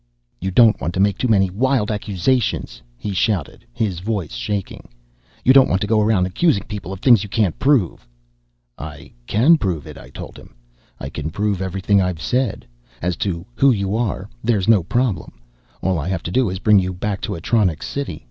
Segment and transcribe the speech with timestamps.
[0.39, 4.89] "You don't want to make too many wild accusations," he shouted, his voice shaking.
[5.45, 8.07] "You don't want to go around accusing people of things you can't prove."
[8.79, 10.55] "I can prove it," I told him.
[10.99, 12.65] "I can prove everything I've said.
[12.99, 15.33] As to who you are, there's no problem.
[15.83, 18.19] All I have to do is bring you back to Atronics City.